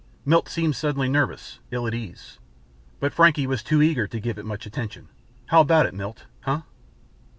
Milt 0.25 0.49
seemed 0.49 0.75
suddenly 0.75 1.07
nervous, 1.09 1.59
ill 1.69 1.85
at 1.85 1.93
ease. 1.93 2.39
But 2.99 3.13
Frankie 3.13 3.45
was 3.45 3.61
too 3.61 3.83
eager 3.83 4.07
to 4.07 4.19
give 4.19 4.39
it 4.39 4.45
much 4.45 4.65
attention. 4.65 5.09
"How 5.49 5.61
about 5.61 5.85
it, 5.85 5.93
Milt 5.93 6.25
huh?" 6.39 6.61